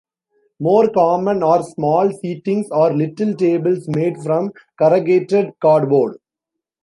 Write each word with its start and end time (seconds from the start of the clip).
More 0.59 0.89
common 0.89 1.43
are 1.43 1.61
small 1.61 2.09
seatings 2.09 2.69
or 2.71 2.91
little 2.91 3.35
tables 3.35 3.87
made 3.87 4.17
from 4.17 4.51
corrugated 4.79 5.51
cardboard. 5.61 6.17